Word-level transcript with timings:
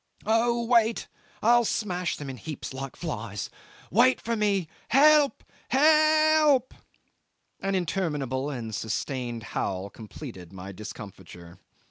Oh, 0.25 0.65
wait! 0.65 1.07
I'll 1.43 1.63
smash 1.63 2.17
them 2.17 2.27
in 2.27 2.37
heaps 2.37 2.73
like 2.73 2.95
flies. 2.95 3.51
Wait 3.91 4.19
for 4.19 4.35
me! 4.35 4.67
Help! 4.87 5.43
H 5.71 5.77
e 5.79 6.37
elp!" 6.39 6.73
An 7.59 7.75
interminable 7.75 8.49
and 8.49 8.73
sustained 8.73 9.43
howl 9.53 9.91
completed 9.91 10.51
my 10.51 10.71
discomfiture. 10.71 11.59